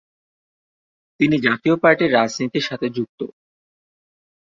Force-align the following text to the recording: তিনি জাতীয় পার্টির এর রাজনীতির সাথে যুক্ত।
তিনি 1.19 1.35
জাতীয় 1.39 1.75
পার্টির 1.83 2.07
এর 2.07 2.17
রাজনীতির 2.17 2.67
সাথে 2.69 2.87
যুক্ত। 2.89 3.19